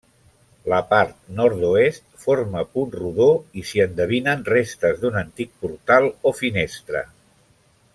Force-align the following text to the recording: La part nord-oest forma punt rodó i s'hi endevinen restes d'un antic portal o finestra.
La 0.71 0.77
part 0.93 1.11
nord-oest 1.39 2.05
forma 2.23 2.65
punt 2.77 2.97
rodó 3.03 3.29
i 3.63 3.67
s'hi 3.73 3.85
endevinen 3.87 4.43
restes 4.57 5.01
d'un 5.05 5.23
antic 5.25 5.55
portal 5.67 6.13
o 6.33 6.37
finestra. 6.45 7.09